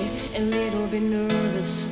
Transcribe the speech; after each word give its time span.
shaking, 0.00 0.42
a 0.42 0.44
little 0.44 0.86
bit 0.86 1.02
nervous. 1.02 1.88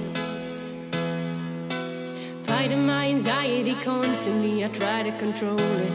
Fighting 2.43 2.87
my 2.87 3.07
anxiety 3.07 3.75
constantly, 3.75 4.65
I 4.65 4.69
try 4.69 5.03
to 5.03 5.13
control 5.19 5.59
it. 5.59 5.93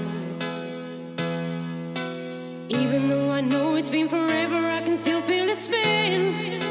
Even 2.70 3.10
though 3.10 3.32
I 3.32 3.42
know 3.42 3.76
it's 3.76 3.90
been 3.90 4.10
forever, 4.10 4.58
I 4.58 4.82
can 4.82 4.98
still 4.98 5.22
feel 5.22 5.48
it 5.50 5.58
spin. 5.58 6.62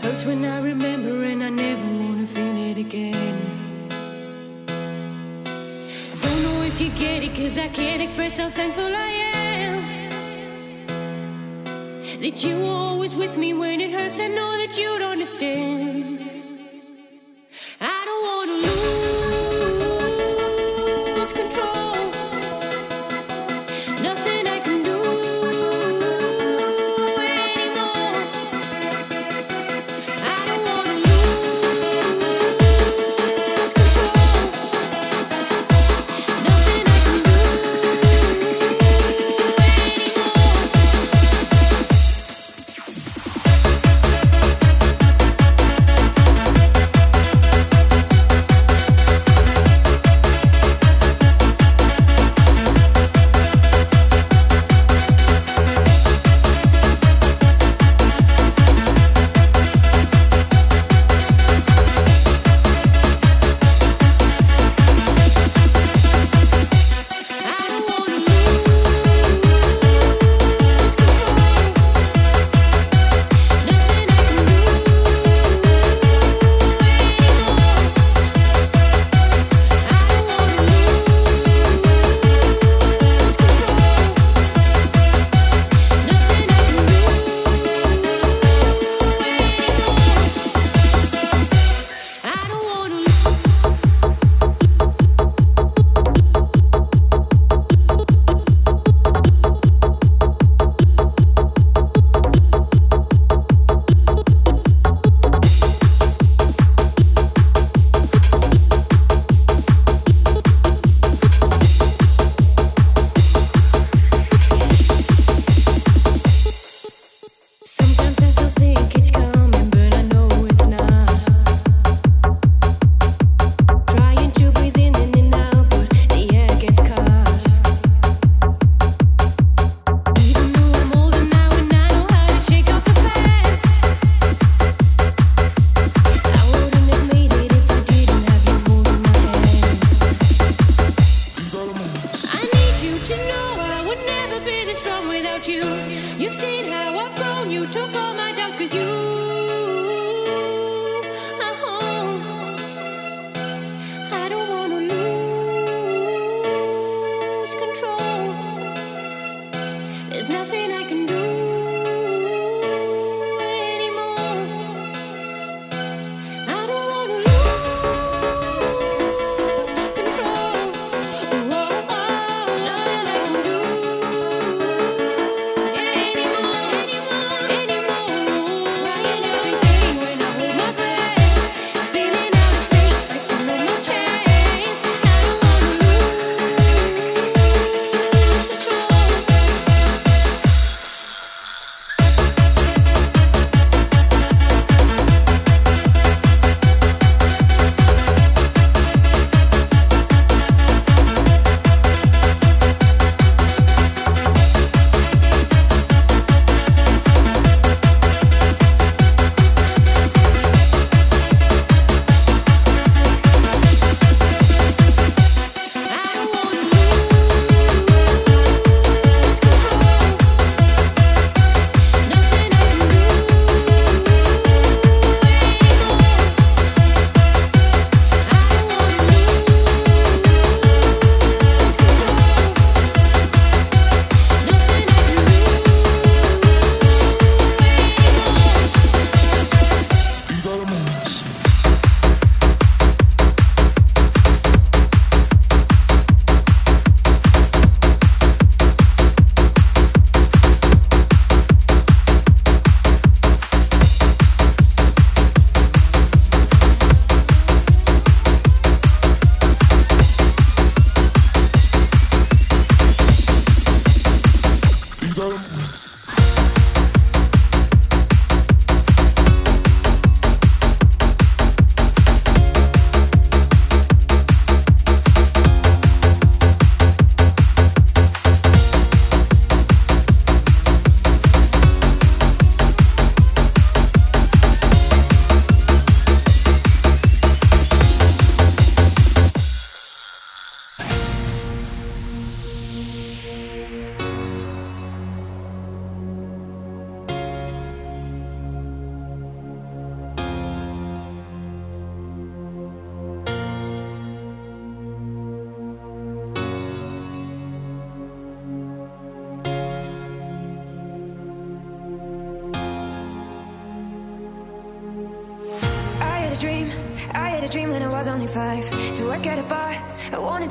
Hurts 0.00 0.24
when 0.24 0.44
I 0.44 0.60
remember, 0.60 1.24
and 1.24 1.42
I 1.42 1.50
never 1.50 1.88
wanna 2.02 2.26
feel 2.26 2.56
it 2.70 2.78
again. 2.78 3.36
Don't 6.22 6.42
know 6.42 6.62
if 6.62 6.80
you 6.80 6.90
get 6.90 7.22
it, 7.22 7.34
cause 7.34 7.58
I 7.58 7.68
can't 7.68 8.02
express 8.02 8.38
how 8.38 8.50
thankful 8.50 8.84
I 8.84 9.10
am. 9.26 9.31
That 12.22 12.44
you're 12.44 12.64
always 12.64 13.16
with 13.16 13.36
me 13.36 13.52
when 13.52 13.80
it 13.80 13.90
hurts. 13.90 14.20
I 14.20 14.28
know 14.28 14.56
that 14.56 14.78
you 14.78 14.96
don't 15.00 15.10
understand. 15.10 16.31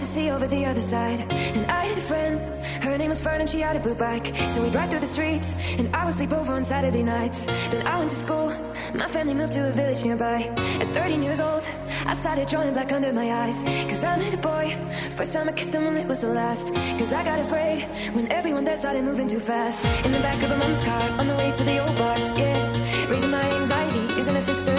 to 0.02 0.08
see 0.08 0.32
over 0.32 0.48
the 0.48 0.66
other 0.66 0.82
side. 0.82 1.20
And 1.56 1.64
I 1.70 1.86
had 1.86 1.98
a 1.98 2.02
friend, 2.02 2.42
her 2.84 2.98
name 2.98 3.10
was 3.10 3.22
Fern, 3.22 3.40
and 3.40 3.48
she 3.48 3.60
had 3.60 3.76
a 3.76 3.80
blue 3.80 3.94
bike. 3.94 4.26
So 4.50 4.64
we'd 4.64 4.74
ride 4.74 4.90
through 4.90 5.06
the 5.08 5.14
streets, 5.18 5.56
and 5.78 5.96
I 5.96 6.06
would 6.06 6.16
sleep 6.16 6.34
over 6.34 6.52
on 6.54 6.64
Saturday 6.64 7.04
nights. 7.04 7.46
Then 7.70 7.86
I 7.86 8.00
went 8.00 8.10
to 8.10 8.16
school, 8.16 8.48
my 8.96 9.08
family 9.08 9.36
moved 9.36 9.54
to 9.54 9.70
a 9.70 9.72
village 9.72 10.04
nearby. 10.04 10.40
At 10.82 10.88
13 10.88 11.22
years 11.22 11.40
old, 11.40 11.64
I 12.08 12.16
started 12.16 12.48
drawing 12.48 12.74
black 12.74 12.92
under 12.92 13.14
my 13.14 13.32
eyes. 13.44 13.64
Cause 13.90 14.04
I 14.04 14.18
met 14.18 14.34
a 14.34 14.38
boy, 14.38 14.76
first 15.12 15.34
time 15.36 15.48
I 15.48 15.52
kissed 15.52 15.76
him, 15.76 15.86
and 15.86 15.98
it 16.00 16.08
was 16.08 16.22
the 16.22 16.34
last. 16.34 16.74
Cause 16.98 17.14
I 17.14 17.24
got 17.24 17.38
afraid 17.40 17.84
when 18.16 18.26
everyone 18.32 18.64
there 18.64 18.78
started 18.78 19.04
moving 19.04 19.28
too 19.28 19.40
fast. 19.40 19.86
In 20.06 20.12
the 20.12 20.20
back 20.20 20.42
of 20.42 20.50
a 20.50 20.58
mom's 20.58 20.82
car, 20.82 21.04
on 21.20 21.28
the 21.28 21.36
way 21.36 21.52
to 21.52 21.64
the 21.64 21.78
old 21.78 21.96
blocks, 21.98 22.28
yeah. 22.40 23.08
Raising 23.08 23.30
my 23.30 23.46
anxiety, 23.62 24.16
using 24.16 24.36
a 24.36 24.42
system. 24.42 24.71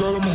Zorro 0.00 0.29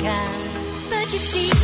can. 0.00 0.32
But 0.88 1.12
you 1.12 1.18
see. 1.18 1.59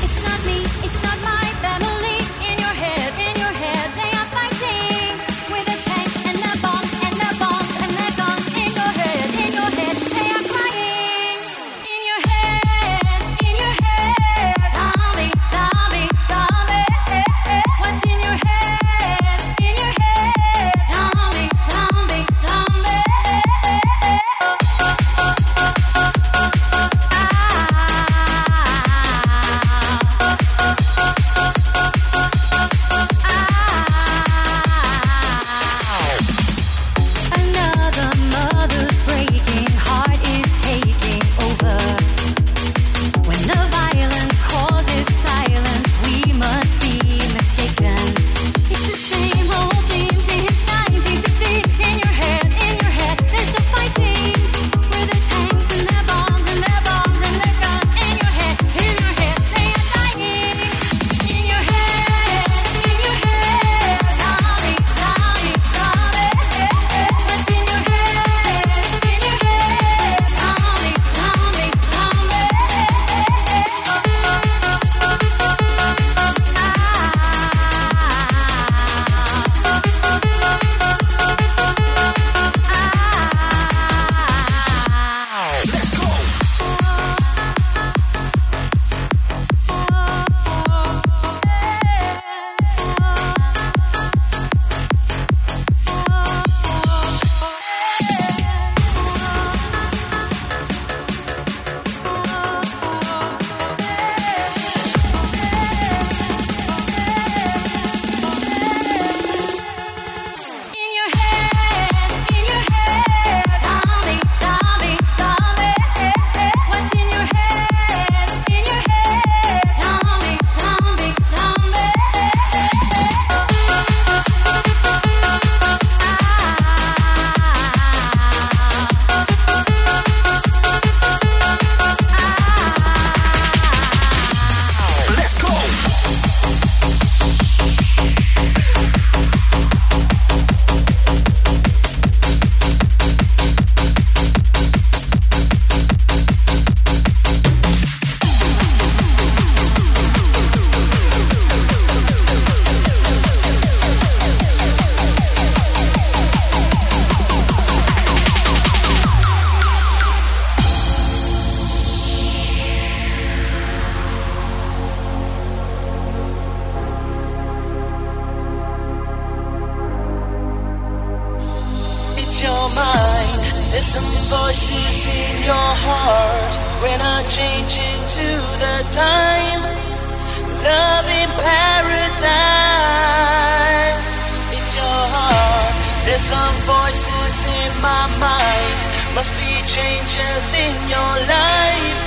changes 189.67 190.55
in 190.55 190.75
your 190.89 191.15
life. 191.27 192.03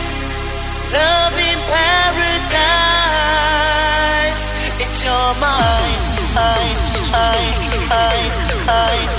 Love 0.95 1.37
in 1.37 1.59
paradise. 1.67 2.55
It's 4.79 5.03
your 5.03 5.29
mind. 5.43 5.99
I, 6.35 6.63
I, 7.11 7.39
I, 7.91 8.17
I. 8.67 9.18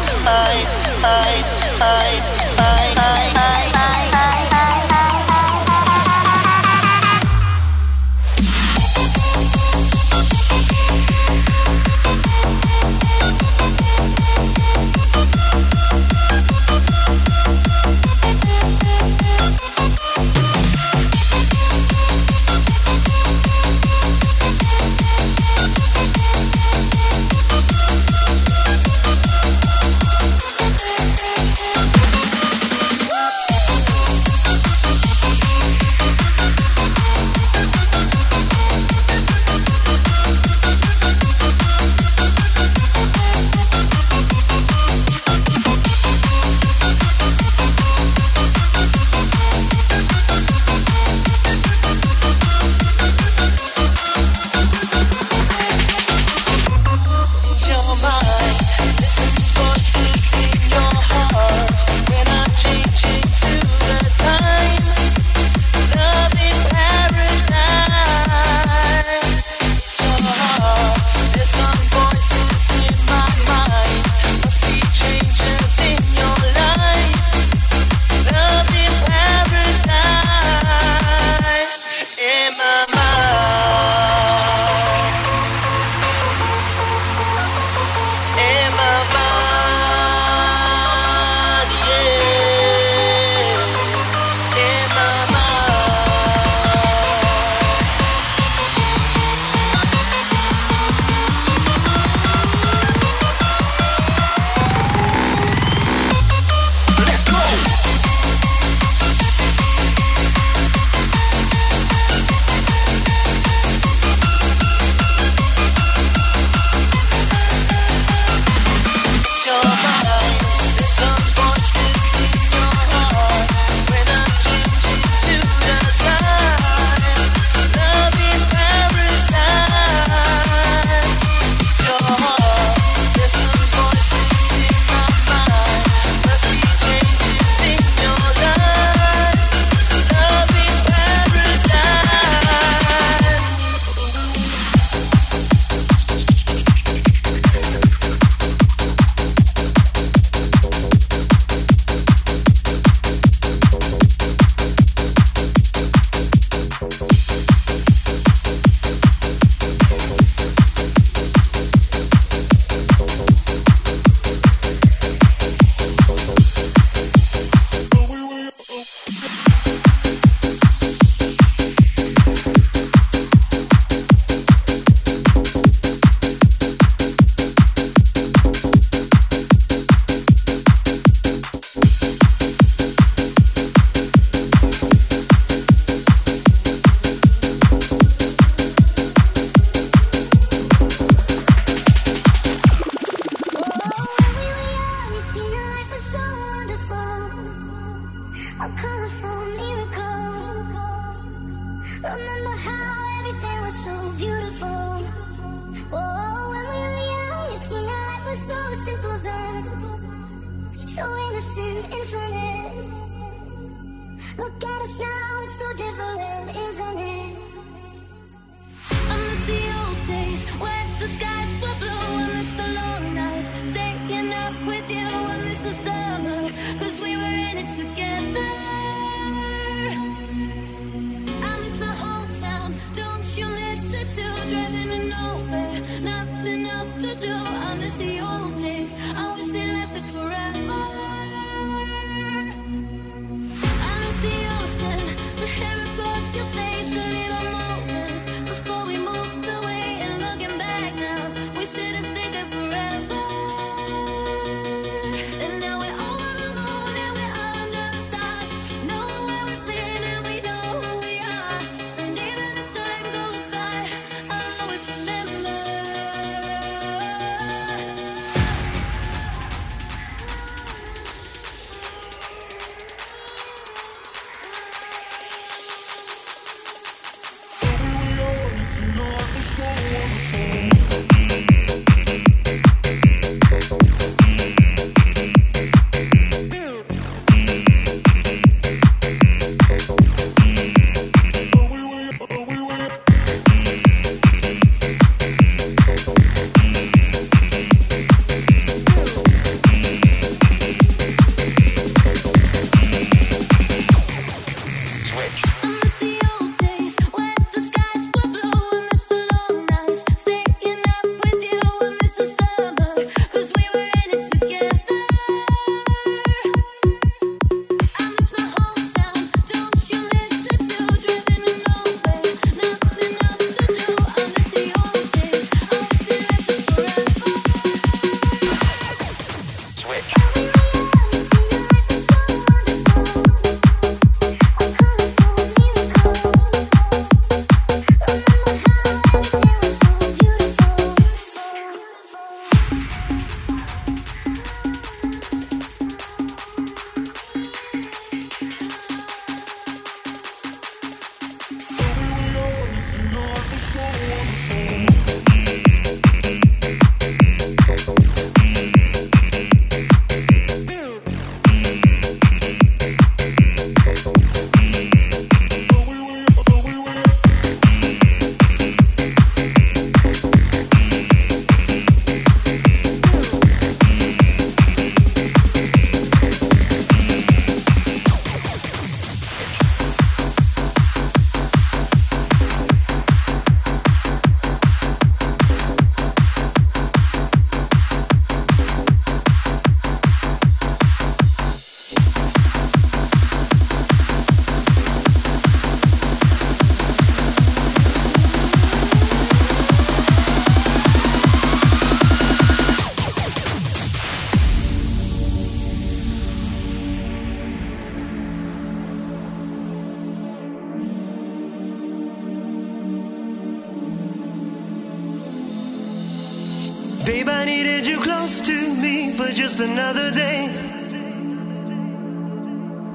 just 419.41 419.61
another 419.61 420.11
day? 420.11 420.45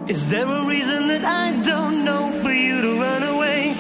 Is 0.08 0.30
there 0.30 0.46
a 0.46 0.62
reason 0.68 1.08
that 1.08 1.24
I 1.26 1.46
don't 1.72 2.06
know 2.06 2.24
for 2.44 2.52
you 2.52 2.76
to 2.86 2.92
run 3.00 3.24
away? 3.34 3.74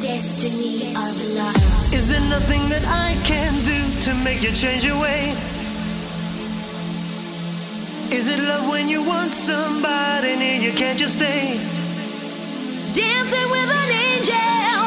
Destiny 0.00 0.94
of 1.04 1.14
love. 1.38 1.92
Is 1.92 2.06
there 2.10 2.26
nothing 2.36 2.62
that 2.68 2.84
I 2.86 3.10
can 3.24 3.52
do 3.72 3.78
to 4.04 4.14
make 4.22 4.40
you 4.40 4.52
change 4.52 4.84
your 4.84 5.00
way? 5.00 5.30
Is 8.18 8.28
it 8.34 8.38
love 8.38 8.68
when 8.68 8.86
you 8.88 9.02
want 9.02 9.32
somebody 9.32 10.36
near 10.36 10.60
you 10.66 10.72
can't 10.72 10.98
just 10.98 11.18
stay? 11.18 11.58
Dancing 12.94 13.48
with 13.54 13.70
an 13.82 13.90
angel. 14.06 14.79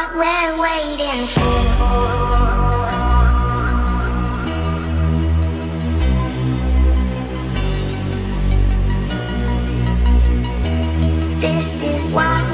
What 0.00 0.14
we're 0.14 0.56
waiting 0.62 1.26
for. 1.26 1.60
This 11.38 11.82
is 11.82 12.12
what 12.14 12.49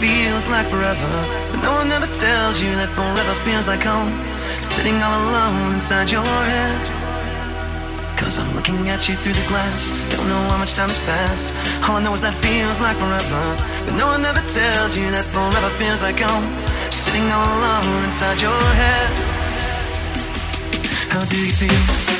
feels 0.00 0.48
like 0.48 0.66
forever. 0.66 1.12
But 1.52 1.60
no 1.62 1.72
one 1.76 1.92
ever 1.92 2.08
tells 2.08 2.56
you 2.62 2.72
that 2.80 2.88
forever 2.88 3.34
feels 3.44 3.68
like 3.68 3.84
home. 3.84 4.08
Sitting 4.64 4.96
all 4.96 5.20
alone 5.28 5.76
inside 5.76 6.10
your 6.10 6.24
head. 6.24 6.80
Cause 8.16 8.38
I'm 8.40 8.48
looking 8.56 8.88
at 8.88 9.08
you 9.08 9.14
through 9.14 9.36
the 9.36 9.46
glass. 9.52 9.92
Don't 10.16 10.26
know 10.26 10.40
how 10.48 10.56
much 10.56 10.72
time 10.72 10.88
has 10.88 11.00
passed. 11.04 11.52
All 11.84 11.96
I 11.96 12.02
know 12.02 12.14
is 12.14 12.22
that 12.22 12.34
feels 12.40 12.80
like 12.80 12.96
forever. 12.96 13.44
But 13.84 13.94
no 14.00 14.06
one 14.08 14.24
ever 14.24 14.40
tells 14.40 14.96
you 14.96 15.04
that 15.12 15.26
forever 15.28 15.70
feels 15.76 16.02
like 16.02 16.18
home. 16.18 16.48
Sitting 16.88 17.28
all 17.28 17.60
alone 17.60 18.04
inside 18.08 18.40
your 18.40 18.64
head. 18.80 19.10
How 21.12 21.24
do 21.28 21.36
you 21.36 21.52
feel? 21.52 22.19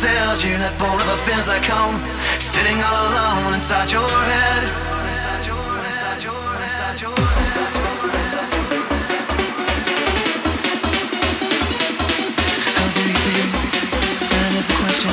tells 0.00 0.40
you 0.40 0.56
that 0.56 0.72
forever 0.80 1.16
feels 1.28 1.44
like 1.44 1.60
home. 1.68 2.00
Sitting 2.40 2.80
all 2.80 3.12
alone 3.12 3.52
inside 3.52 3.92
your 3.92 4.08
head. 4.08 4.64
How 12.72 12.88
do 12.96 13.04
you? 13.12 13.44
That 14.24 14.52
is 14.56 14.64
the 14.64 14.76
question. 14.80 15.12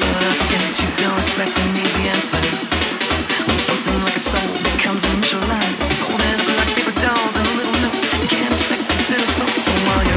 But 0.00 0.22
I 0.24 0.32
forget 0.40 0.64
you 0.80 0.90
don't 0.96 1.20
expect 1.20 1.52
an 1.60 1.76
easy 1.76 2.08
answer. 2.08 2.40
When 3.44 3.58
something 3.60 4.00
like 4.00 4.16
a 4.16 4.24
soul 4.32 4.48
becomes 4.64 5.04
folded 6.00 6.40
up 6.40 6.56
like 6.56 6.72
paper 6.72 6.96
dolls 7.04 7.36
and 7.36 7.48
little 7.52 7.78
notes, 7.84 8.00
you 8.16 8.28
can't 8.32 8.48
expect 8.56 8.80
the 8.80 8.96
bitter 9.12 9.28
thoughts. 9.36 9.60
So 9.60 9.72
while 9.84 10.00
you're 10.08 10.15